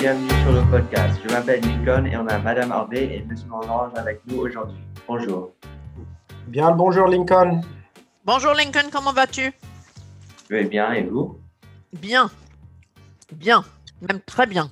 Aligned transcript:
bienvenue 0.00 0.28
sur 0.28 0.52
le 0.52 0.70
podcast. 0.70 1.18
Je 1.24 1.32
m'appelle 1.32 1.60
Lincoln 1.62 2.04
et 2.04 2.16
on 2.16 2.26
a 2.26 2.38
Madame 2.38 2.70
Harvey 2.70 3.16
et 3.16 3.22
Monsieur 3.22 3.48
Orange 3.50 3.92
avec 3.96 4.20
nous 4.26 4.38
aujourd'hui. 4.38 4.76
Bonjour. 5.08 5.52
Bien 6.48 6.70
le 6.70 6.76
bonjour 6.76 7.06
Lincoln. 7.06 7.62
Bonjour 8.24 8.52
Lincoln, 8.52 8.90
comment 8.92 9.12
vas-tu? 9.12 9.52
Je 10.50 10.54
vais 10.54 10.64
bien 10.64 10.92
et 10.92 11.02
vous? 11.02 11.38
Bien. 11.94 12.30
Bien. 13.32 13.64
Même 14.02 14.20
très 14.20 14.46
bien. 14.46 14.70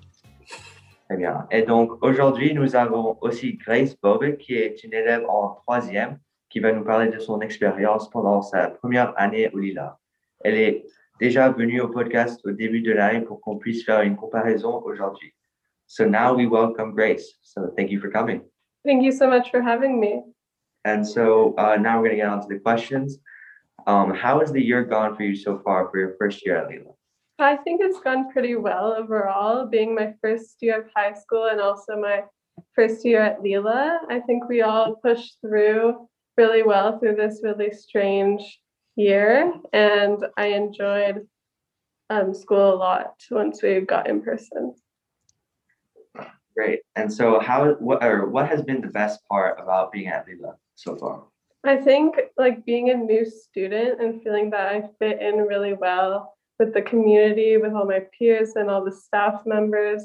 Très 1.08 1.16
bien. 1.16 1.46
Et 1.50 1.62
donc 1.62 2.02
aujourd'hui, 2.02 2.52
nous 2.52 2.76
avons 2.76 3.16
aussi 3.22 3.54
Grace 3.54 3.96
Bobe 4.02 4.36
qui 4.36 4.54
est 4.54 4.84
une 4.84 4.92
élève 4.92 5.24
en 5.28 5.54
troisième 5.62 6.18
qui 6.50 6.60
va 6.60 6.70
nous 6.72 6.84
parler 6.84 7.08
de 7.08 7.18
son 7.18 7.40
expérience 7.40 8.10
pendant 8.10 8.42
sa 8.42 8.68
première 8.68 9.14
année 9.16 9.50
au 9.54 9.58
Lila. 9.58 9.98
Elle 10.44 10.56
est 10.56 10.84
déjà 11.20 11.50
venue 11.50 11.80
au 11.80 11.88
podcast 11.88 12.40
au 12.44 12.50
début 12.50 12.82
de 12.82 12.92
l'année 12.92 13.20
pour 13.20 13.40
qu'on 13.40 13.56
puisse 13.56 13.84
faire 13.84 14.02
une 14.02 14.16
comparaison 14.16 14.82
aujourd'hui. 14.84 15.32
So 15.86 16.04
now 16.04 16.34
we 16.34 16.46
welcome 16.46 16.92
Grace. 16.94 17.38
So 17.42 17.72
thank 17.76 17.90
you 17.90 18.00
for 18.00 18.10
coming. 18.10 18.42
Thank 18.84 19.02
you 19.02 19.12
so 19.12 19.28
much 19.28 19.50
for 19.50 19.62
having 19.62 20.00
me. 20.00 20.22
And 20.84 21.06
so 21.06 21.54
uh, 21.56 21.76
now 21.76 22.00
we're 22.00 22.08
going 22.08 22.16
to 22.18 22.24
get 22.24 22.28
on 22.28 22.40
to 22.42 22.48
the 22.48 22.60
questions. 22.60 23.18
Um, 23.86 24.14
how 24.14 24.40
has 24.40 24.52
the 24.52 24.62
year 24.62 24.84
gone 24.84 25.14
for 25.16 25.22
you 25.22 25.36
so 25.36 25.60
far 25.64 25.88
for 25.90 25.98
your 25.98 26.14
first 26.18 26.44
year 26.44 26.56
at 26.56 26.68
Lila? 26.68 26.92
I 27.38 27.56
think 27.56 27.80
it's 27.82 28.00
gone 28.00 28.32
pretty 28.32 28.56
well 28.56 28.94
overall, 28.94 29.66
being 29.66 29.94
my 29.94 30.14
first 30.22 30.56
year 30.60 30.82
of 30.82 30.86
high 30.94 31.12
school 31.12 31.46
and 31.46 31.60
also 31.60 31.96
my 31.96 32.24
first 32.74 33.04
year 33.04 33.20
at 33.20 33.42
Lila. 33.42 34.00
I 34.08 34.20
think 34.20 34.48
we 34.48 34.62
all 34.62 34.96
pushed 34.96 35.38
through 35.40 36.08
really 36.36 36.62
well 36.62 36.98
through 36.98 37.16
this 37.16 37.40
really 37.42 37.72
strange 37.72 38.60
year, 38.96 39.52
and 39.72 40.24
I 40.36 40.46
enjoyed 40.48 41.26
um, 42.10 42.34
school 42.34 42.74
a 42.74 42.76
lot 42.76 43.14
once 43.30 43.62
we 43.62 43.80
got 43.80 44.08
in 44.08 44.22
person. 44.22 44.74
Great. 46.56 46.80
And 46.94 47.12
so, 47.12 47.40
how 47.40 47.72
what 47.74 48.04
or 48.04 48.28
what 48.28 48.48
has 48.48 48.62
been 48.62 48.80
the 48.80 48.88
best 48.88 49.20
part 49.28 49.58
about 49.60 49.90
being 49.90 50.06
at 50.06 50.26
Lila 50.28 50.54
so 50.76 50.96
far? 50.96 51.24
I 51.64 51.76
think 51.76 52.16
like 52.36 52.64
being 52.64 52.90
a 52.90 52.94
new 52.94 53.24
student 53.24 54.00
and 54.00 54.22
feeling 54.22 54.50
that 54.50 54.68
I 54.68 54.82
fit 54.98 55.20
in 55.20 55.36
really 55.36 55.72
well 55.72 56.36
with 56.58 56.74
the 56.74 56.82
community, 56.82 57.56
with 57.56 57.72
all 57.72 57.86
my 57.86 58.02
peers 58.16 58.52
and 58.54 58.70
all 58.70 58.84
the 58.84 58.92
staff 58.92 59.42
members. 59.46 60.02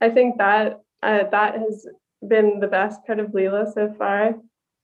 I 0.00 0.08
think 0.08 0.38
that 0.38 0.80
uh, 1.02 1.24
that 1.30 1.58
has 1.58 1.86
been 2.26 2.58
the 2.58 2.66
best 2.66 3.04
part 3.06 3.20
of 3.20 3.34
Lila 3.34 3.70
so 3.72 3.94
far. 3.96 4.34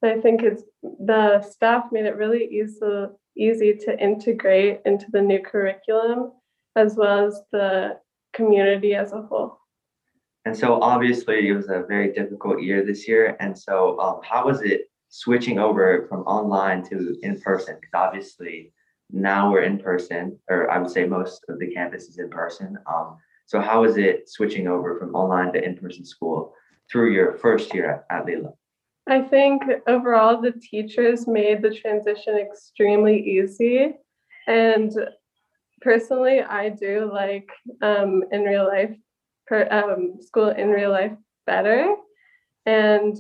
I 0.03 0.21
think 0.21 0.43
it's 0.43 0.63
the 0.83 1.43
staff 1.43 1.87
made 1.91 2.05
it 2.05 2.17
really 2.17 2.45
easy 2.45 3.07
easy 3.39 3.75
to 3.75 3.99
integrate 4.03 4.81
into 4.85 5.07
the 5.11 5.23
new 5.23 5.41
curriculum 5.41 6.33
as 6.77 6.97
well 6.97 7.27
as 7.27 7.41
the 7.53 7.99
community 8.33 8.95
as 8.95 9.13
a 9.13 9.23
whole. 9.23 9.59
And 10.45 10.57
so, 10.57 10.81
obviously, 10.81 11.49
it 11.49 11.53
was 11.53 11.69
a 11.69 11.85
very 11.87 12.13
difficult 12.13 12.63
year 12.63 12.85
this 12.85 13.07
year. 13.07 13.37
And 13.41 13.59
so, 13.59 13.99
um, 14.01 14.21
how 14.23 14.47
was 14.47 14.63
it 14.63 14.91
switching 15.09 15.59
over 15.59 16.07
from 16.09 16.21
online 16.23 16.83
to 16.89 17.17
in 17.23 17.41
person? 17.41 17.77
Because 17.81 18.07
obviously, 18.07 18.73
now 19.11 19.51
we're 19.51 19.63
in 19.63 19.79
person, 19.79 20.39
or 20.49 20.71
I 20.71 20.79
would 20.79 20.91
say 20.91 21.07
most 21.07 21.45
of 21.49 21.59
the 21.59 21.73
campus 21.73 22.05
is 22.09 22.19
in 22.19 22.31
person. 22.31 22.79
Um, 22.87 23.19
so, 23.47 23.61
how 23.61 23.83
was 23.83 23.97
it 23.97 24.29
switching 24.29 24.69
over 24.69 24.99
from 24.99 25.15
online 25.15 25.53
to 25.53 25.63
in 25.63 25.77
person 25.77 26.05
school 26.05 26.55
through 26.91 27.13
your 27.13 27.35
first 27.35 27.75
year 27.75 28.05
at, 28.11 28.19
at 28.19 28.27
Lila? 28.27 28.53
I 29.09 29.23
think 29.23 29.63
overall 29.87 30.41
the 30.41 30.53
teachers 30.53 31.27
made 31.27 31.63
the 31.63 31.75
transition 31.75 32.37
extremely 32.37 33.19
easy. 33.19 33.95
And 34.47 34.93
personally, 35.81 36.43
I 36.43 36.69
do 36.69 37.11
like 37.11 37.49
um, 37.81 38.25
in 38.31 38.43
real 38.43 38.67
life, 38.67 38.95
per, 39.47 39.67
um, 39.71 40.21
school 40.21 40.51
in 40.51 40.69
real 40.69 40.91
life 40.91 41.13
better. 41.47 41.95
And 42.67 43.19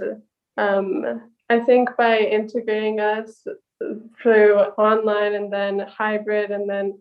um, 0.59 1.22
I 1.48 1.60
think 1.60 1.97
by 1.97 2.19
integrating 2.19 3.00
us 3.00 3.47
through 4.21 4.56
online 4.77 5.34
and 5.34 5.50
then 5.50 5.78
hybrid 5.78 6.50
and 6.50 6.69
then 6.69 7.00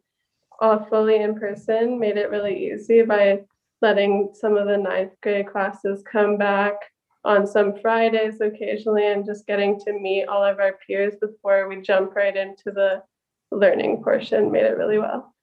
all 0.62 0.86
fully 0.90 1.18
in 1.22 1.38
person 1.38 2.00
made 2.00 2.16
it 2.16 2.30
really 2.30 2.72
easy 2.72 3.02
by 3.02 3.42
letting 3.82 4.30
some 4.34 4.56
of 4.56 4.68
the 4.68 4.78
ninth 4.78 5.12
grade 5.22 5.48
classes 5.48 6.04
come 6.10 6.38
back 6.38 6.76
on 7.24 7.46
some 7.46 7.76
Fridays 7.82 8.40
occasionally 8.42 9.08
and 9.08 9.26
just 9.26 9.48
getting 9.48 9.80
to 9.82 9.94
meet 9.94 10.26
all 10.26 10.44
of 10.44 10.60
our 10.60 10.74
peers 10.86 11.16
before 11.20 11.68
we 11.68 11.82
jump 11.82 12.16
right 12.16 12.36
into 12.36 12.72
the 12.72 13.04
learning 13.52 14.04
portion 14.04 14.52
made 14.52 14.66
it 14.66 14.78
really 14.78 14.98
well. 14.98 15.34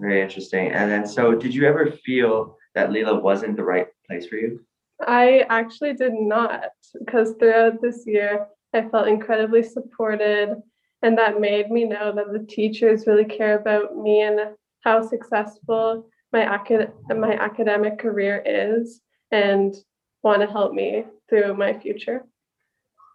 Very 0.00 0.20
interesting. 0.20 0.70
And 0.70 0.90
then, 0.90 1.06
so 1.06 1.34
did 1.34 1.54
you 1.54 1.66
ever 1.66 1.90
feel 2.04 2.56
that 2.74 2.92
Lila 2.92 3.18
wasn't 3.18 3.56
the 3.56 3.64
right 3.64 3.86
place 4.06 4.26
for 4.26 4.36
you? 4.36 4.60
I 5.06 5.46
actually 5.48 5.94
did 5.94 6.12
not, 6.14 6.70
because 6.98 7.34
throughout 7.38 7.80
this 7.80 8.04
year, 8.06 8.46
I 8.74 8.88
felt 8.88 9.08
incredibly 9.08 9.62
supported. 9.62 10.56
And 11.02 11.16
that 11.16 11.40
made 11.40 11.70
me 11.70 11.84
know 11.84 12.12
that 12.12 12.32
the 12.32 12.44
teachers 12.46 13.06
really 13.06 13.24
care 13.24 13.58
about 13.58 13.96
me 13.96 14.22
and 14.22 14.40
how 14.80 15.06
successful 15.06 16.08
my, 16.32 16.54
acad- 16.54 16.92
my 17.08 17.34
academic 17.34 17.98
career 17.98 18.42
is. 18.44 19.00
And 19.30 19.74
want 20.22 20.42
to 20.42 20.46
help 20.46 20.72
me 20.72 21.04
through 21.28 21.54
my 21.54 21.78
future. 21.78 22.24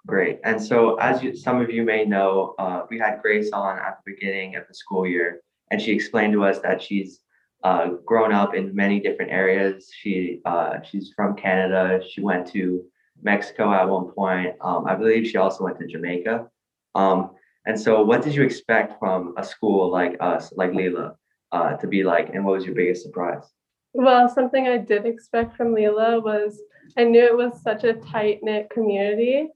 Great. 0.06 0.40
And 0.44 0.62
so, 0.62 0.96
as 0.96 1.24
you, 1.24 1.36
some 1.36 1.62
of 1.62 1.69
you 1.69 1.84
may 1.84 2.03
know, 2.03 2.56
uh, 2.59 2.81
we 2.90 3.00
had 3.00 3.22
Grace 3.22 3.52
on 3.53 3.80
at 3.80 4.00
the 4.03 4.12
beginning 4.12 4.58
of 4.58 4.68
the 4.68 4.74
school 4.74 5.08
year, 5.08 5.42
and 5.72 5.81
she 5.81 5.94
explained 5.94 6.34
to 6.34 6.44
us 6.44 6.59
that 6.59 6.81
she's 6.81 7.22
uh, 7.63 7.92
grown 8.06 8.34
up 8.34 8.53
in 8.53 8.75
many 8.75 9.00
different 9.00 9.31
areas. 9.31 9.90
She 9.94 10.42
uh, 10.44 10.81
she's 10.81 11.13
from 11.16 11.38
Canada. 11.38 12.02
She 12.06 12.19
went 12.19 12.47
to 12.47 12.84
Mexico 13.22 13.72
at 13.72 13.88
one 13.88 14.12
point. 14.12 14.56
Um, 14.59 14.86
I 14.86 14.96
believe 14.96 15.25
she 15.25 15.38
also 15.38 15.63
went 15.63 15.80
to 15.80 15.88
Jamaica. 15.88 16.47
Um, 16.96 17.31
and 17.66 17.80
so, 17.80 18.03
what 18.03 18.24
did 18.24 18.36
you 18.36 18.44
expect 18.44 19.00
from 19.00 19.34
a 19.38 19.44
school 19.44 19.90
like 19.90 20.18
us, 20.19 20.52
like 20.58 20.74
Lila, 20.74 21.16
uh, 21.53 21.78
to 21.78 21.88
be 21.88 22.03
like? 22.03 22.34
And 22.34 22.44
what 22.44 22.56
was 22.56 22.66
your 22.66 22.75
biggest 22.75 23.03
surprise? 23.03 23.46
Well, 23.94 24.28
something 24.28 24.68
I 24.68 24.78
did 24.78 25.06
expect 25.06 25.56
from 25.56 25.74
Lila 25.74 26.20
was 26.20 26.59
I 26.98 27.04
knew 27.04 27.24
it 27.24 27.38
was 27.38 27.62
such 27.62 27.84
a 27.84 27.94
tight 27.94 28.40
knit 28.42 28.70
community. 28.70 29.50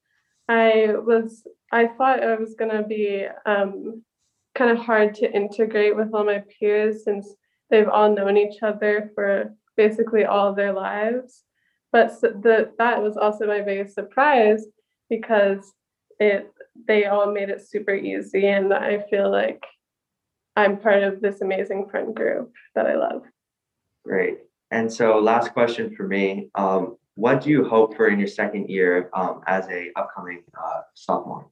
I 0.48 0.94
was 0.96 1.44
I 1.72 1.88
thought 1.88 2.24
it 2.24 2.40
was 2.40 2.56
gonna 2.56 2.84
be 2.84 3.26
um, 3.46 4.04
kind 4.56 4.72
of 4.72 4.78
hard 4.78 5.16
to 5.16 5.32
integrate 5.32 5.96
with 5.96 6.14
all 6.14 6.24
my 6.24 6.44
peers 6.60 7.04
since 7.04 7.34
they've 7.70 7.90
all 7.90 8.14
known 8.14 8.38
each 8.38 8.62
other 8.62 9.12
for 9.16 9.54
basically 9.76 10.26
all 10.26 10.54
their 10.54 10.74
lives. 10.74 11.44
But 11.92 12.20
the 12.22 12.72
that 12.78 13.02
was 13.02 13.18
also 13.18 13.48
my 13.48 13.62
biggest 13.62 13.96
surprise 13.96 14.66
because 15.10 15.74
it 16.20 16.52
they 16.88 17.06
all 17.06 17.32
made 17.32 17.50
it 17.50 17.68
super 17.68 17.94
easy 17.94 18.48
and 18.48 18.74
I 18.74 19.04
feel 19.10 19.32
like 19.32 19.64
I'm 20.56 20.78
part 20.78 21.04
of 21.04 21.22
this 21.22 21.42
amazing 21.42 21.90
friend 21.90 22.16
group 22.16 22.52
that 22.76 22.88
I 22.88 22.96
love. 22.96 23.24
Great. 24.08 24.38
And 24.72 24.92
so 24.92 25.20
last 25.20 25.52
question 25.52 25.94
for 25.96 26.08
me. 26.08 26.50
Um, 26.56 26.98
what 27.16 27.42
do 27.42 27.50
you 27.50 27.68
hope 27.68 27.96
for 27.98 28.08
in 28.08 28.20
your 28.20 28.28
second 28.28 28.70
year 28.70 29.10
um, 29.14 29.42
as 29.48 29.68
a 29.68 29.92
upcoming 29.98 30.44
uh, 30.58 30.82
sophomore? 30.94 31.50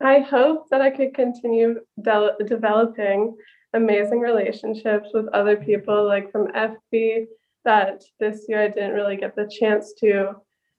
I 0.00 0.20
hope 0.20 0.70
that 0.70 0.80
I 0.80 0.90
could 0.90 1.12
continue 1.12 1.80
de- 2.00 2.36
developing 2.46 3.36
amazing 3.74 4.20
relationships 4.20 5.10
with 5.12 5.28
other 5.34 5.56
people, 5.56 6.06
like 6.06 6.32
from 6.32 6.48
FB, 6.52 7.26
that 7.64 8.02
this 8.20 8.46
year 8.48 8.62
I 8.62 8.68
didn't 8.68 8.94
really 8.94 9.16
get 9.16 9.36
the 9.36 9.50
chance 9.60 9.92
to 10.00 10.36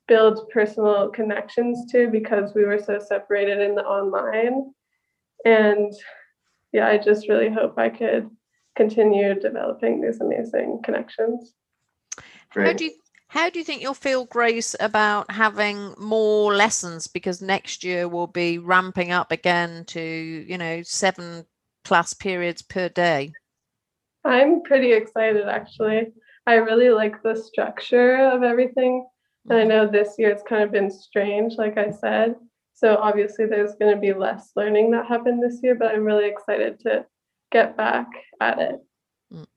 build 0.08 0.50
personal 0.50 1.10
connections 1.10 1.92
to 1.92 2.08
because 2.08 2.56
we 2.56 2.66
were 2.66 2.80
so 2.80 2.98
separated 2.98 3.60
in 3.60 3.76
the 3.76 3.84
online. 3.84 4.72
And 5.46 5.94
yeah, 6.72 6.88
I 6.88 6.98
just 6.98 7.30
really 7.30 7.50
hope 7.50 7.78
I 7.78 7.90
could 7.90 8.30
continue 8.80 9.38
developing 9.38 10.00
these 10.00 10.22
amazing 10.22 10.80
connections. 10.84 11.54
Great. 12.52 12.68
How 12.68 12.74
do 12.74 12.86
you 12.86 12.92
how 13.28 13.50
do 13.52 13.60
you 13.60 13.66
think 13.66 13.84
you'll 13.84 13.94
feel, 13.94 14.26
Grace, 14.26 14.76
about 14.80 15.30
having 15.30 15.94
more 16.00 16.56
lessons? 16.56 17.06
Because 17.06 17.44
next 17.44 17.84
year 17.84 18.08
we'll 18.08 18.26
be 18.26 18.58
ramping 18.58 19.12
up 19.12 19.32
again 19.32 19.86
to, 19.86 20.02
you 20.02 20.58
know, 20.58 20.82
seven 20.82 21.46
class 21.84 22.14
periods 22.14 22.64
per 22.64 22.90
day. 22.90 23.34
I'm 24.26 24.64
pretty 24.64 24.94
excited 24.94 25.48
actually. 25.48 26.08
I 26.48 26.56
really 26.56 26.90
like 26.90 27.22
the 27.22 27.36
structure 27.36 28.16
of 28.16 28.42
everything. 28.42 29.06
And 29.50 29.60
I 29.60 29.62
mm-hmm. 29.62 29.70
know 29.70 29.88
this 29.88 30.16
year 30.18 30.32
it's 30.32 30.50
kind 30.50 30.64
of 30.64 30.72
been 30.72 30.90
strange, 30.90 31.54
like 31.58 31.78
I 31.78 31.92
said. 31.92 32.36
So 32.74 32.96
obviously 32.96 33.46
there's 33.46 33.76
going 33.76 33.94
to 33.94 34.02
be 34.02 34.14
less 34.14 34.52
learning 34.56 34.92
that 34.92 35.06
happened 35.06 35.44
this 35.44 35.60
year, 35.62 35.76
but 35.76 35.94
I'm 35.94 36.06
really 36.06 36.28
excited 36.28 36.80
to 36.82 37.06
get 37.52 37.78
back 37.78 38.08
at 38.40 38.60
it. 38.60 38.80
Mm. 39.34 39.48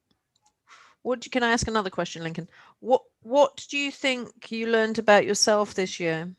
What 1.03 1.27
can 1.31 1.43
I 1.43 1.53
ask 1.53 1.67
another 1.69 1.91
question, 1.91 2.23
Lincoln? 2.23 2.49
What 2.81 3.03
what 3.23 3.67
do 3.71 3.79
you 3.79 3.91
think 3.91 4.51
you 4.51 4.67
learned 4.67 4.99
about 4.99 5.27
yourself 5.27 5.75
this 5.75 6.01
year? 6.01 6.35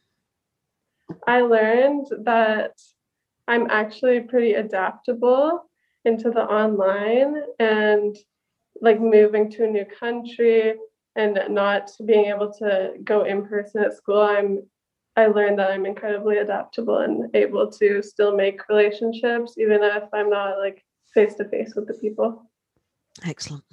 I 1.28 1.42
learned 1.42 2.08
that 2.24 2.72
I'm 3.48 3.70
actually 3.70 4.22
pretty 4.22 4.54
adaptable 4.54 5.70
into 6.06 6.32
the 6.32 6.44
online 6.44 7.36
and 7.60 8.16
like 8.82 9.00
moving 9.00 9.50
to 9.52 9.66
a 9.66 9.68
new 9.68 9.86
country 9.86 10.76
and 11.16 11.40
not 11.50 11.92
being 12.06 12.26
able 12.26 12.52
to 12.52 12.94
go 13.04 13.24
in 13.24 13.46
person 13.46 13.84
at 13.84 13.96
school, 13.96 14.22
I'm 14.22 14.64
I 15.16 15.28
learned 15.28 15.60
that 15.60 15.70
I'm 15.70 15.86
incredibly 15.86 16.38
adaptable 16.38 16.98
and 16.98 17.36
able 17.36 17.70
to 17.74 18.02
still 18.02 18.36
make 18.36 18.68
relationships 18.68 19.54
even 19.60 19.84
if 19.84 20.06
I'm 20.12 20.32
not 20.32 20.58
like 20.58 20.84
face 21.14 21.36
to 21.36 21.46
face 21.46 21.76
with 21.76 21.88
the 21.88 21.94
people. 21.94 22.44
Excellent. 23.26 23.64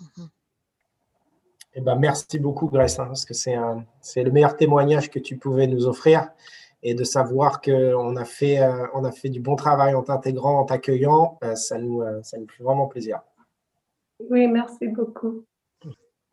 Mm-hmm. 0.00 0.26
Eh 1.78 1.82
ben, 1.82 1.96
merci 1.96 2.38
beaucoup, 2.38 2.68
Grace, 2.68 2.98
hein, 2.98 3.06
parce 3.06 3.26
que 3.26 3.34
c'est 3.34 4.24
le 4.24 4.30
meilleur 4.30 4.56
témoignage 4.56 5.10
que 5.10 5.18
tu 5.18 5.36
pouvais 5.36 5.66
nous 5.66 5.86
offrir 5.86 6.30
et 6.82 6.94
de 6.94 7.04
savoir 7.04 7.60
qu'on 7.60 8.16
a, 8.16 8.24
fait, 8.24 8.60
euh, 8.60 8.86
on 8.94 9.04
a 9.04 9.12
fait 9.12 9.28
du 9.28 9.40
bon 9.40 9.56
travail 9.56 9.94
en 9.94 10.02
t'intégrant, 10.02 10.60
en 10.60 10.64
t'accueillant, 10.64 11.38
euh, 11.44 11.54
ça, 11.54 11.78
nous, 11.78 12.00
euh, 12.00 12.22
ça 12.22 12.38
nous 12.38 12.46
fait 12.48 12.62
vraiment 12.62 12.86
plaisir. 12.86 13.20
Oui, 14.30 14.46
merci 14.46 14.88
beaucoup. 14.88 15.44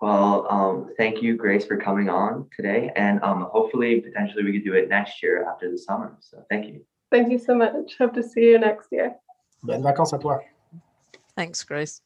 Well, 0.01 0.45
um, 0.49 0.91
thank 0.97 1.21
you, 1.21 1.35
Grace, 1.35 1.65
for 1.65 1.77
coming 1.77 2.09
on 2.09 2.47
today. 2.55 2.91
And 2.95 3.19
um, 3.21 3.47
hopefully, 3.51 4.01
potentially, 4.01 4.43
we 4.43 4.53
could 4.53 4.63
do 4.63 4.75
it 4.75 4.87
next 4.89 5.21
year 5.21 5.45
after 5.45 5.69
the 5.69 5.77
summer. 5.77 6.15
So 6.21 6.43
thank 6.49 6.67
you. 6.67 6.85
Thank 7.11 7.29
you 7.31 7.37
so 7.37 7.53
much. 7.53 7.97
Hope 7.97 8.13
to 8.13 8.23
see 8.23 8.51
you 8.51 8.59
next 8.59 8.87
year. 8.91 9.15
Bonnes 9.63 9.81
vacances 9.81 10.13
à 10.13 10.19
toi. 10.19 10.39
Thanks, 11.35 11.63
Grace. 11.63 12.01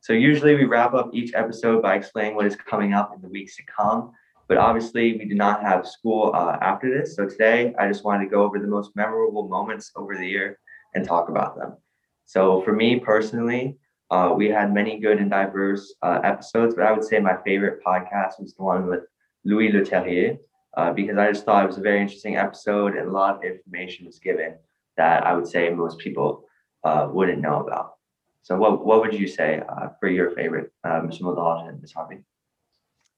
So 0.00 0.12
usually 0.12 0.54
we 0.54 0.64
wrap 0.64 0.94
up 0.94 1.10
each 1.12 1.34
episode 1.34 1.82
by 1.82 1.96
explaining 1.96 2.36
what 2.36 2.46
is 2.46 2.56
coming 2.56 2.94
up 2.94 3.12
in 3.14 3.20
the 3.20 3.28
weeks 3.28 3.56
to 3.56 3.62
come. 3.64 4.12
But 4.48 4.58
obviously, 4.58 5.16
we 5.18 5.24
do 5.24 5.34
not 5.34 5.60
have 5.62 5.86
school 5.86 6.30
uh, 6.32 6.56
after 6.62 6.88
this. 6.88 7.16
So 7.16 7.26
today, 7.26 7.74
I 7.78 7.88
just 7.88 8.04
wanted 8.04 8.24
to 8.24 8.30
go 8.30 8.44
over 8.44 8.60
the 8.60 8.68
most 8.68 8.94
memorable 8.94 9.48
moments 9.48 9.90
over 9.96 10.16
the 10.16 10.26
year 10.26 10.58
and 10.94 11.04
talk 11.04 11.28
about 11.28 11.56
them. 11.56 11.76
So 12.24 12.62
for 12.62 12.72
me 12.72 13.00
personally, 13.00 13.76
uh, 14.10 14.32
we 14.36 14.48
had 14.48 14.72
many 14.72 15.00
good 15.00 15.18
and 15.18 15.30
diverse 15.30 15.94
uh, 16.02 16.20
episodes, 16.22 16.76
but 16.76 16.84
I 16.84 16.92
would 16.92 17.04
say 17.04 17.18
my 17.18 17.36
favorite 17.44 17.82
podcast 17.84 18.40
was 18.40 18.54
the 18.54 18.62
one 18.62 18.86
with 18.86 19.00
Louis 19.44 19.72
Leterrier, 19.72 20.38
uh, 20.76 20.92
because 20.92 21.18
I 21.18 21.32
just 21.32 21.44
thought 21.44 21.64
it 21.64 21.66
was 21.66 21.78
a 21.78 21.82
very 21.82 22.00
interesting 22.00 22.36
episode 22.36 22.94
and 22.94 23.08
a 23.08 23.12
lot 23.12 23.36
of 23.36 23.42
information 23.42 24.06
was 24.06 24.20
given 24.20 24.54
that 24.96 25.26
I 25.26 25.34
would 25.34 25.46
say 25.46 25.70
most 25.70 25.98
people 25.98 26.44
uh, 26.84 27.08
wouldn't 27.10 27.40
know 27.40 27.60
about. 27.60 27.94
So, 28.42 28.56
what 28.56 28.84
what 28.84 29.00
would 29.00 29.14
you 29.14 29.26
say 29.26 29.62
uh, 29.68 29.88
for 29.98 30.08
your 30.08 30.30
favorite, 30.30 30.72
uh, 30.84 31.00
Mr. 31.00 31.22
Modal 31.22 31.66
and 31.68 31.80
Ms. 31.80 31.92
Harvey? 31.92 32.18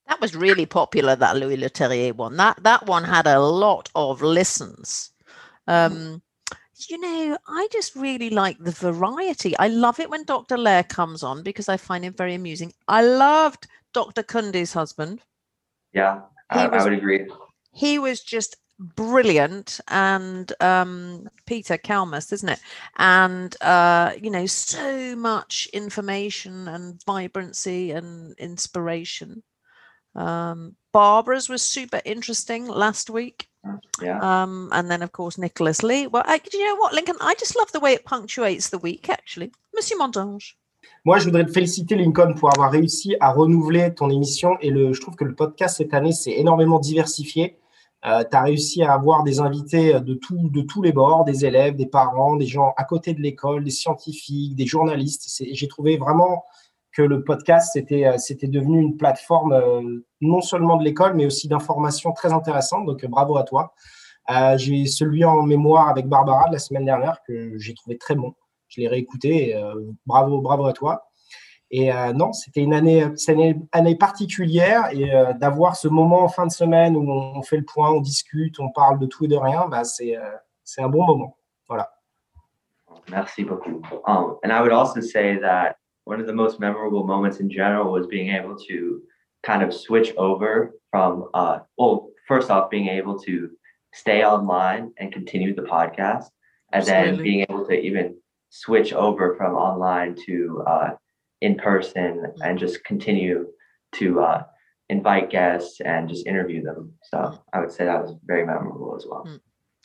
That 0.06 0.20
was 0.20 0.34
really 0.34 0.64
popular. 0.64 1.16
That 1.16 1.36
Louis 1.36 1.58
Leterrier 1.58 2.14
one. 2.14 2.36
That 2.36 2.62
that 2.62 2.86
one 2.86 3.04
had 3.04 3.26
a 3.26 3.38
lot 3.38 3.90
of 3.94 4.22
listens. 4.22 5.10
Um, 5.66 6.22
you 6.88 6.98
know, 6.98 7.36
I 7.46 7.68
just 7.72 7.94
really 7.96 8.30
like 8.30 8.56
the 8.58 8.70
variety. 8.70 9.56
I 9.58 9.68
love 9.68 10.00
it 10.00 10.08
when 10.08 10.24
Dr. 10.24 10.56
Lair 10.56 10.84
comes 10.84 11.22
on 11.22 11.42
because 11.42 11.68
I 11.68 11.76
find 11.76 12.04
him 12.04 12.14
very 12.14 12.34
amusing. 12.34 12.72
I 12.86 13.02
loved 13.02 13.66
Dr. 13.92 14.22
Kundi's 14.22 14.72
husband. 14.72 15.20
Yeah, 15.92 16.20
I, 16.50 16.68
was, 16.68 16.82
I, 16.82 16.84
would 16.84 16.98
agree. 16.98 17.26
He 17.72 17.98
was 17.98 18.22
just 18.22 18.56
brilliant 18.78 19.80
and 19.88 20.52
um, 20.60 21.28
Peter 21.46 21.76
Kalmus, 21.76 22.32
isn't 22.32 22.48
it? 22.48 22.60
And 22.96 23.56
uh, 23.60 24.12
you 24.22 24.30
know, 24.30 24.46
so 24.46 25.16
much 25.16 25.68
information 25.72 26.68
and 26.68 27.02
vibrancy 27.04 27.90
and 27.92 28.34
inspiration. 28.38 29.42
Um, 30.14 30.74
Barbara's 30.92 31.48
was 31.48 31.62
super 31.62 32.00
interesting 32.04 32.66
last 32.66 33.10
week. 33.10 33.48
Yeah. 34.00 34.18
Um, 34.20 34.70
and 34.72 34.90
then 34.90 35.02
of 35.02 35.12
course 35.12 35.38
Nicholas 35.38 35.82
Lee. 35.82 36.06
Well, 36.06 36.22
I, 36.26 36.40
you 36.52 36.64
know 36.64 36.76
what, 36.76 36.94
Lincoln? 36.94 37.16
I 37.20 37.34
just 37.34 37.56
love 37.56 37.70
the 37.72 37.80
way 37.80 37.92
it 37.92 38.04
punctuates 38.04 38.70
the 38.70 38.78
week. 38.78 39.08
Actually, 39.08 39.52
Monsieur 39.74 39.98
Montange. 39.98 40.56
Moi, 41.04 41.18
je 41.18 41.24
voudrais 41.24 41.44
te 41.44 41.52
féliciter, 41.52 41.96
Lincoln, 41.96 42.34
pour 42.34 42.50
avoir 42.50 42.70
réussi 42.70 43.16
à 43.20 43.32
renouveler 43.32 43.94
ton 43.94 44.10
émission. 44.10 44.56
Et 44.60 44.70
le, 44.70 44.92
je 44.92 45.00
trouve 45.00 45.16
que 45.16 45.24
le 45.24 45.34
podcast 45.34 45.76
cette 45.78 45.94
année 45.94 46.12
s'est 46.12 46.32
énormément 46.32 46.78
diversifié. 46.78 47.58
Euh, 48.06 48.22
tu 48.30 48.36
as 48.36 48.42
réussi 48.42 48.82
à 48.82 48.92
avoir 48.92 49.24
des 49.24 49.40
invités 49.40 50.00
de, 50.00 50.14
tout, 50.14 50.48
de 50.50 50.62
tous 50.62 50.82
les 50.82 50.92
bords, 50.92 51.24
des 51.24 51.44
élèves, 51.44 51.74
des 51.74 51.86
parents, 51.86 52.36
des 52.36 52.46
gens 52.46 52.72
à 52.76 52.84
côté 52.84 53.12
de 53.12 53.20
l'école, 53.20 53.64
des 53.64 53.70
scientifiques, 53.70 54.54
des 54.54 54.66
journalistes. 54.66 55.42
J'ai 55.50 55.68
trouvé 55.68 55.96
vraiment 55.96 56.44
que 56.92 57.02
le 57.02 57.24
podcast, 57.24 57.70
c'était 57.72 58.06
euh, 58.06 58.16
devenu 58.48 58.80
une 58.80 58.96
plateforme 58.96 59.52
euh, 59.52 60.04
non 60.20 60.40
seulement 60.40 60.76
de 60.76 60.84
l'école, 60.84 61.14
mais 61.14 61.26
aussi 61.26 61.48
d'informations 61.48 62.12
très 62.12 62.32
intéressantes. 62.32 62.86
Donc, 62.86 63.04
bravo 63.06 63.36
à 63.36 63.42
toi. 63.42 63.74
j'ai 64.56 64.86
celui 64.86 65.24
en 65.24 65.42
mémoire 65.42 65.88
avec 65.88 66.06
Barbara 66.06 66.48
de 66.48 66.52
la 66.52 66.58
semaine 66.58 66.84
dernière 66.84 67.18
que 67.26 67.58
j'ai 67.58 67.74
trouvé 67.74 67.98
très 67.98 68.14
bon. 68.14 68.34
Je 68.68 68.80
l'ai 68.80 68.88
réécouté. 68.88 69.54
bravo, 70.06 70.40
bravo 70.40 70.66
à 70.66 70.72
toi. 70.72 71.07
Et 71.70 71.92
euh, 71.92 72.12
non, 72.14 72.32
c'était 72.32 72.62
une 72.62 72.72
année, 72.72 73.04
une 73.28 73.66
année 73.72 73.96
particulière 73.96 74.88
et 74.90 75.14
euh, 75.14 75.34
d'avoir 75.34 75.76
ce 75.76 75.86
moment 75.86 76.22
en 76.22 76.28
fin 76.28 76.46
de 76.46 76.52
semaine 76.52 76.96
où 76.96 77.10
on, 77.10 77.42
fait 77.42 77.58
le 77.58 77.64
point, 77.64 77.90
on 77.90 78.00
discute, 78.00 78.58
on 78.58 78.70
parle 78.70 78.98
de 78.98 79.06
tout 79.06 79.26
et 79.26 79.28
de 79.28 79.36
rien, 79.36 79.68
bah, 79.68 79.84
c'est 79.84 80.16
euh, 80.16 80.22
c'est 80.64 80.82
un 80.82 80.88
bon 80.88 81.04
moment. 81.04 81.36
Voilà. 81.68 81.90
Merci 83.10 83.44
beaucoup. 83.44 83.82
Um, 84.06 84.36
and 84.42 84.52
I 84.52 84.60
would 84.62 84.72
also 84.72 85.00
say 85.00 85.38
that 85.40 85.76
one 86.04 86.20
of 86.20 86.26
the 86.26 86.32
most 86.32 86.58
memorable 86.58 87.04
moments 87.04 87.40
in 87.40 87.50
general 87.50 87.90
was 87.92 88.06
being 88.06 88.30
able 88.30 88.56
to 88.68 89.02
kind 89.42 89.62
of 89.62 89.72
switch 89.72 90.14
over 90.16 90.74
from, 90.90 91.28
uh, 91.34 91.60
well, 91.76 92.10
first 92.26 92.50
off, 92.50 92.70
being 92.70 92.88
able 92.88 93.18
to 93.20 93.50
stay 93.92 94.24
online 94.24 94.92
and 94.98 95.12
continue 95.12 95.54
the 95.54 95.62
podcast, 95.62 96.30
and 96.72 96.82
Absolutely. 96.82 97.10
then 97.10 97.22
being 97.22 97.46
able 97.48 97.66
to 97.66 97.72
even 97.72 98.16
switch 98.50 98.92
over 98.92 99.36
from 99.36 99.54
online 99.54 100.14
to 100.26 100.62
uh, 100.66 100.90
in 101.40 101.56
person 101.56 102.18
mm-hmm. 102.18 102.42
and 102.42 102.58
just 102.58 102.84
continue 102.84 103.46
to 103.96 104.20
uh, 104.20 104.42
invite 104.88 105.30
guests 105.30 105.80
and 105.80 106.08
just 106.08 106.26
interview 106.26 106.62
them. 106.62 106.92
So 107.02 107.42
I 107.52 107.60
would 107.60 107.72
say 107.72 107.84
that 107.84 108.02
was 108.02 108.14
very 108.24 108.46
memorable 108.46 108.96
as 108.96 109.06
well. 109.08 109.24
Mm. 109.26 109.40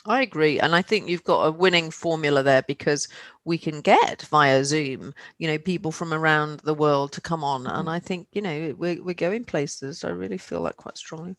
I 0.06 0.22
agree. 0.22 0.60
And 0.60 0.76
I 0.76 0.82
think 0.82 1.08
you've 1.08 1.24
got 1.24 1.46
a 1.46 1.52
winning 1.52 1.90
formula 1.90 2.44
there 2.44 2.64
because 2.64 3.08
we 3.46 3.58
can 3.58 3.80
get 3.80 4.24
via 4.24 4.66
Zoom, 4.66 5.14
you 5.38 5.48
know, 5.48 5.58
people 5.58 5.94
from 5.94 6.14
around 6.14 6.60
the 6.66 6.74
world 6.74 7.14
to 7.14 7.22
come 7.22 7.42
on. 7.42 7.66
And 7.68 7.78
mm-hmm. 7.78 7.90
I 7.90 8.00
think, 8.00 8.28
you 8.34 8.42
know, 8.42 8.76
we're, 8.78 9.02
we're 9.02 9.14
going 9.14 9.46
places. 9.46 10.04
I 10.04 10.10
really 10.10 10.38
feel 10.38 10.64
that 10.64 10.76
quite 10.76 10.98
strongly. 10.98 11.38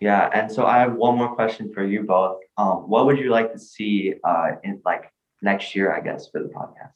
Yeah. 0.00 0.30
And 0.32 0.50
so 0.50 0.64
I 0.64 0.78
have 0.78 0.94
one 0.94 1.18
more 1.18 1.34
question 1.34 1.70
for 1.74 1.84
you 1.84 2.04
both. 2.04 2.38
Um, 2.56 2.88
what 2.88 3.04
would 3.04 3.18
you 3.18 3.28
like 3.28 3.52
to 3.52 3.58
see 3.58 4.14
uh, 4.24 4.52
in 4.64 4.80
like 4.86 5.12
next 5.42 5.76
year, 5.76 5.94
I 5.94 6.00
guess, 6.00 6.28
for 6.30 6.42
the 6.42 6.48
podcast? 6.48 6.92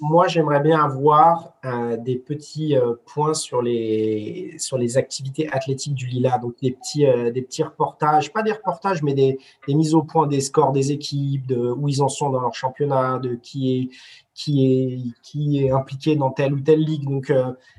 Moi, 0.00 0.26
j'aimerais 0.26 0.60
bien 0.60 0.82
avoir 0.84 1.54
euh, 1.64 1.96
des 1.96 2.16
petits 2.16 2.76
euh, 2.76 2.94
points 3.06 3.34
sur 3.34 3.62
les, 3.62 4.56
sur 4.58 4.76
les 4.76 4.96
activités 4.96 5.48
athlétiques 5.52 5.94
du 5.94 6.06
Lila. 6.06 6.38
Donc, 6.38 6.54
des 6.60 6.72
petits, 6.72 7.06
euh, 7.06 7.30
des 7.30 7.42
petits 7.42 7.62
reportages, 7.62 8.32
pas 8.32 8.42
des 8.42 8.52
reportages, 8.52 9.02
mais 9.02 9.14
des, 9.14 9.38
des, 9.68 9.74
mises 9.74 9.94
au 9.94 10.02
point 10.02 10.26
des 10.26 10.40
scores 10.40 10.72
des 10.72 10.90
équipes, 10.90 11.46
de 11.46 11.70
où 11.70 11.88
ils 11.88 12.02
en 12.02 12.08
sont 12.08 12.30
dans 12.30 12.40
leur 12.40 12.54
championnat, 12.54 13.20
de 13.20 13.36
qui 13.36 13.78
est, 13.78 13.88
qui 14.34 14.66
est, 14.66 14.98
qui 15.22 15.64
est 15.64 15.70
impliqué 15.70 16.16
dans 16.16 16.30
telle 16.30 16.54
ou 16.54 16.60
telle 16.60 16.80
ligue. 16.80 17.04
Donc, 17.04 17.32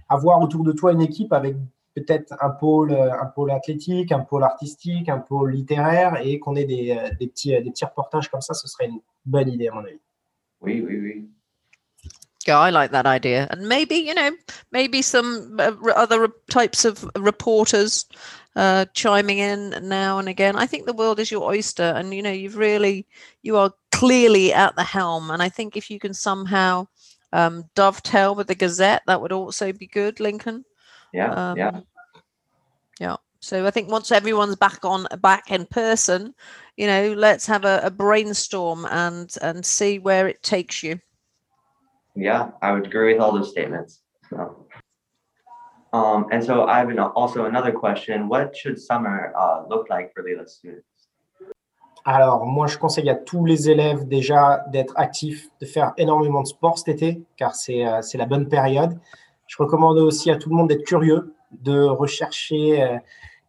avoir 0.08 0.42
autour 0.42 0.64
de 0.64 0.72
toi 0.72 0.94
une 0.94 1.02
équipe 1.02 1.34
avec 1.34 1.58
peut-être 1.96 2.34
un 2.42 2.50
pôle, 2.50 2.94
un 2.94 3.26
pôle 3.26 3.52
athlétique, 3.52 4.12
un 4.12 4.20
pôle 4.20 4.44
artistique, 4.44 5.10
un 5.10 5.20
pôle 5.20 5.54
littéraire 5.54 6.20
et 6.22 6.40
qu'on 6.40 6.56
ait 6.56 6.66
des, 6.66 6.96
des, 7.20 7.28
petits, 7.28 7.50
des 7.50 7.72
petits 7.72 7.86
reportages 7.86 8.30
comme 8.30 8.42
ça, 8.42 8.54
ce 8.54 8.68
serait 8.68 8.88
une 8.88 9.00
bonne 9.26 9.50
idée 9.50 9.70
à 9.70 9.74
mon 9.74 9.80
avis. 9.80 10.00
Oui, 10.62 10.84
oui, 10.86 11.00
oui. 11.00 11.30
Yeah, 12.48 12.60
I 12.60 12.70
like 12.70 12.92
that 12.92 13.08
idea. 13.08 13.48
And 13.50 13.68
maybe, 13.68 13.96
you 13.96 14.14
know, 14.14 14.32
maybe 14.72 15.02
some 15.02 15.60
uh, 15.60 15.72
other 15.96 16.30
types 16.52 16.86
of 16.86 17.04
reporters 17.16 18.06
uh, 18.56 18.86
chiming 18.94 19.40
in 19.40 19.74
now 19.82 20.20
and 20.20 20.30
again. 20.30 20.56
I 20.56 20.68
think 20.68 20.86
the 20.86 20.94
world 20.94 21.20
is 21.20 21.32
your 21.32 21.50
oyster. 21.50 21.94
And, 21.96 22.14
you 22.14 22.22
know, 22.22 22.32
you've 22.32 22.58
really, 22.58 23.08
you 23.42 23.58
are 23.58 23.74
clearly 23.92 24.54
at 24.54 24.76
the 24.76 24.84
helm. 24.84 25.32
And 25.32 25.42
I 25.42 25.50
think 25.50 25.76
if 25.76 25.90
you 25.90 26.00
can 26.00 26.14
somehow 26.14 26.88
um, 27.34 27.64
dovetail 27.74 28.36
with 28.36 28.48
the 28.48 28.56
Gazette, 28.56 29.02
that 29.08 29.22
would 29.22 29.32
also 29.32 29.74
be 29.74 29.88
good, 29.88 30.20
Lincoln. 30.20 30.66
Yeah. 31.16 31.32
Um, 31.32 31.58
yeah. 31.58 31.80
Yeah. 33.00 33.16
So 33.40 33.66
I 33.66 33.72
think 33.72 33.90
once 33.90 34.12
everyone's 34.12 34.56
back 34.56 34.84
on 34.84 35.08
back 35.22 35.52
in 35.52 35.66
person, 35.66 36.34
you 36.78 36.88
know, 36.88 37.14
let's 37.14 37.46
have 37.46 37.64
a, 37.64 37.80
a 37.84 37.92
brainstorm 37.92 38.86
and 38.90 39.34
and 39.42 39.66
see 39.66 40.00
where 40.00 40.28
it 40.28 40.44
takes 40.44 40.84
you. 40.84 41.00
Yeah, 42.16 42.52
I 42.62 42.72
would 42.72 42.86
agree 42.86 43.14
with 43.14 43.22
all 43.22 43.34
those 43.34 43.52
statements. 43.52 44.02
So, 44.30 44.66
um, 45.94 46.28
and 46.32 46.44
so 46.44 46.66
I 46.66 46.80
have 46.80 46.90
an, 46.90 47.00
also 47.00 47.46
another 47.46 47.72
question. 47.72 48.28
What 48.28 48.56
should 48.56 48.80
summer 48.80 49.34
uh, 49.38 49.64
look 49.70 49.90
like 49.90 50.14
for 50.14 50.24
Lila 50.24 50.48
students? 50.48 50.88
Alors, 52.08 52.46
moi, 52.46 52.68
je 52.68 52.78
conseille 52.78 53.10
à 53.10 53.16
tous 53.16 53.46
les 53.46 53.68
élèves 53.68 54.08
déjà 54.08 54.64
d'être 54.68 54.94
actifs, 54.96 55.50
de 55.60 55.66
faire 55.66 55.94
énormément 55.98 56.44
de 56.44 56.48
sport 56.48 56.78
cet 56.78 56.90
été, 56.90 57.24
car 57.36 57.56
c'est 57.56 57.84
euh, 57.86 58.02
la 58.14 58.26
bonne 58.28 58.48
période. 58.48 59.00
Je 59.48 59.58
recommande 59.58 59.98
aussi 59.98 60.32
à 60.32 60.38
tout 60.38 60.50
le 60.50 60.56
monde 60.56 60.70
d'être 60.70 60.86
curieux, 60.86 61.36
de 61.52 61.82
rechercher 61.82 62.82
euh, 62.82 62.98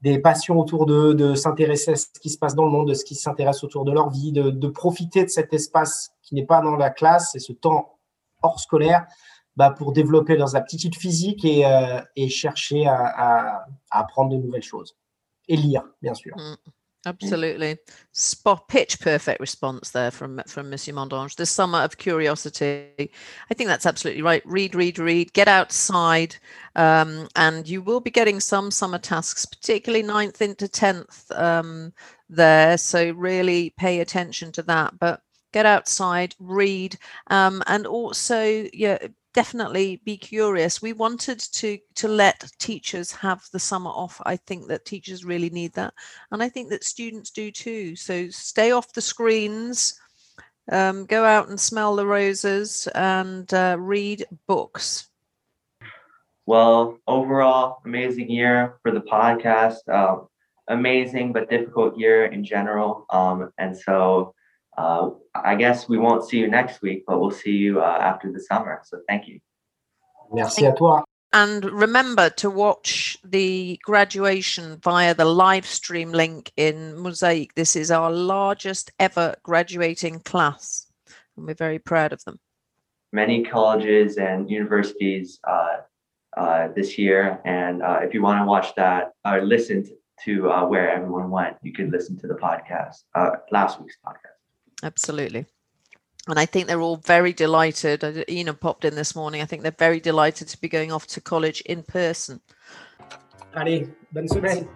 des 0.03 0.19
passions 0.19 0.59
autour 0.59 0.87
d'eux, 0.87 1.15
de 1.15 1.35
s'intéresser 1.35 1.93
à 1.93 1.97
ce 1.97 2.07
qui 2.21 2.31
se 2.31 2.39
passe 2.39 2.55
dans 2.55 2.65
le 2.65 2.71
monde, 2.71 2.89
de 2.89 2.95
ce 2.95 3.05
qui 3.05 3.15
s'intéresse 3.15 3.65
autour 3.65 3.85
de 3.85 3.93
leur 3.93 4.11
vie, 4.11 4.33
de, 4.33 4.69
profiter 4.69 5.25
de 5.25 5.31
cet 5.31 5.53
espace 5.53 6.13
qui 6.23 6.35
n'est 6.35 6.45
pas 6.45 6.61
dans 6.61 6.77
la 6.77 6.91
classe 6.91 7.35
et 7.35 7.39
ce 7.39 7.53
temps 7.53 7.99
hors 8.43 8.61
scolaire 8.61 9.07
bah, 9.57 9.71
pour 9.71 9.93
développer 9.93 10.37
leurs 10.37 10.55
aptitudes 10.55 10.97
physiques 10.97 11.45
et, 11.45 11.65
euh, 11.65 12.01
et 12.15 12.29
chercher 12.29 12.87
à, 12.87 13.65
apprendre 13.91 14.31
de 14.31 14.37
nouvelles 14.37 14.63
choses. 14.63 14.97
Et 15.49 15.57
lire, 15.57 15.83
bien 16.03 16.15
sûr. 16.15 16.37
Mm, 16.37 16.57
absolutely. 17.07 17.79
Spot 18.13 18.69
pitch 18.69 19.01
perfect 19.01 19.41
response 19.41 19.91
there 19.91 20.11
from 20.11 20.43
from 20.47 20.69
Monsieur 20.69 20.93
Mondange. 20.93 21.37
The 21.37 21.47
summer 21.47 21.79
of 21.79 21.97
curiosity. 21.97 23.11
I 23.51 23.55
think 23.55 23.69
that's 23.69 23.87
absolutely 23.87 24.23
right. 24.23 24.43
Read, 24.45 24.75
read, 24.75 24.99
read. 24.99 25.33
Get 25.33 25.49
outside, 25.49 26.37
um, 26.75 27.29
and 27.37 27.67
you 27.67 27.81
will 27.81 28.01
be 28.01 28.11
getting 28.11 28.41
some 28.41 28.71
summer 28.71 28.99
tasks, 28.99 29.47
particularly 29.47 30.05
9th 30.07 30.41
into 30.43 30.69
tenth 30.69 31.31
um, 31.33 31.93
there. 32.29 32.77
So 32.77 33.13
really 33.13 33.71
pay 33.79 34.01
attention 34.01 34.53
to 34.53 34.63
that. 34.65 34.99
But 34.99 35.23
get 35.53 35.65
outside, 35.65 36.35
read, 36.39 36.97
um, 37.29 37.63
and 37.67 37.87
also 37.87 38.67
yeah 38.73 38.99
definitely 39.37 40.01
be 40.03 40.17
curious. 40.17 40.81
We 40.81 40.95
wanted 40.95 41.39
to 41.39 41.79
to 41.97 42.09
let 42.09 42.51
teachers 42.59 43.13
have 43.13 43.43
the 43.53 43.59
summer 43.59 43.91
off. 43.91 44.21
I 44.25 44.37
think 44.37 44.67
that 44.69 44.87
teachers 44.87 45.27
really 45.27 45.51
need 45.51 45.75
that, 45.75 45.93
and 46.33 46.43
I 46.43 46.49
think 46.49 46.71
that 46.71 46.83
students 46.83 47.31
do 47.31 47.53
too. 47.53 47.95
So 47.97 48.31
stay 48.31 48.73
off 48.73 48.95
the 48.95 49.03
screens, 49.03 50.01
um, 50.73 51.05
go 51.05 51.23
out 51.23 51.51
and 51.51 51.61
smell 51.61 51.95
the 51.95 52.07
roses, 52.07 52.89
and 52.95 53.53
uh, 53.53 53.77
read 53.79 54.25
books. 54.49 55.11
Well, 56.47 56.99
overall, 57.07 57.83
amazing 57.85 58.31
year 58.31 58.79
for 58.83 58.91
the 58.91 59.01
podcast. 59.01 59.87
Um, 59.89 60.29
amazing 60.69 61.35
but 61.35 61.51
difficult 61.51 61.99
year 61.99 62.25
in 62.25 62.43
general, 62.43 63.05
um, 63.11 63.53
and 63.59 63.77
so 63.77 64.35
uh, 64.77 65.11
I 65.35 65.55
guess 65.55 65.89
we 65.89 65.99
won't 65.99 66.29
see 66.29 66.39
you 66.39 66.49
next 66.49 66.83
week, 66.83 67.05
but 67.07 67.21
we'll 67.21 67.31
see 67.31 67.53
you 67.53 67.81
uh, 67.81 67.99
after 68.01 68.33
the 68.33 68.41
summer. 68.41 68.83
So 68.85 68.99
thank 69.09 69.27
you. 69.29 69.41
Merci 70.33 70.65
à 70.65 70.77
toi. 70.77 71.05
And 71.33 71.65
remember 71.65 72.31
to 72.31 72.49
watch 72.49 73.19
the 73.25 73.79
graduation 73.85 74.79
via 74.83 75.13
the 75.15 75.25
live 75.25 75.67
stream 75.67 76.13
link 76.13 76.53
in 76.57 76.97
Mosaic. 76.97 77.55
This 77.55 77.77
is 77.77 77.91
our 77.91 78.11
largest 78.11 78.91
ever 78.99 79.35
graduating 79.43 80.21
class, 80.21 80.87
and 81.37 81.47
we're 81.47 81.55
very 81.55 81.79
proud 81.79 82.13
of 82.13 82.25
them. 82.25 82.39
Many 83.13 83.45
colleges 83.45 84.17
and 84.17 84.51
universities 84.51 85.39
uh, 85.47 85.79
uh, 86.37 86.69
this 86.75 86.97
year, 86.97 87.41
and 87.45 87.83
uh, 87.83 88.01
if 88.03 88.15
you 88.15 88.23
want 88.23 88.41
to 88.41 88.47
watch 88.47 88.75
that 88.77 89.13
or 89.25 89.43
listen 89.45 89.85
to, 89.85 89.97
to 90.25 90.51
uh, 90.51 90.67
where 90.67 90.91
everyone 90.91 91.31
went, 91.31 91.57
you 91.63 91.73
could 91.73 91.91
listen 91.91 92.19
to 92.21 92.27
the 92.27 92.35
podcast, 92.35 93.03
uh, 93.15 93.31
last 93.51 93.81
week's 93.81 93.97
podcast. 94.07 94.36
Absolutely. 94.83 95.47
And 96.29 96.39
I 96.39 96.47
think 96.47 96.67
they're 96.67 96.81
all 96.81 96.97
very 96.97 97.33
delighted. 97.33 98.25
Ina 98.29 98.55
popped 98.55 98.85
in 98.85 98.97
this 98.97 99.15
morning. 99.15 99.43
I 99.43 99.45
think 99.45 99.63
they're 99.63 99.71
very 99.71 100.01
delighted 100.01 100.49
to 100.49 100.61
be 100.61 100.69
going 100.69 100.91
off 100.91 101.07
to 101.09 101.21
college 101.21 101.61
in 101.63 101.83
person. 101.83 102.41
Allez, 103.55 103.89
bonne 104.13 104.29
semaine. 104.29 104.69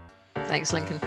Thanks, 0.46 0.72
Lincoln. 0.72 1.00